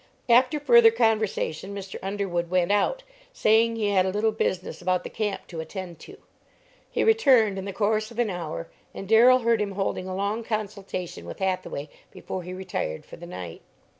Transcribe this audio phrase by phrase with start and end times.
[0.29, 1.97] After further conversation Mr.
[2.01, 3.03] Underwood went out,
[3.33, 6.17] saying he had a little business about the camp to attend to.
[6.89, 10.43] He returned in the course of an hour, and Darrell heard him holding a long
[10.43, 13.61] consultation with Hathaway before he retired for the night.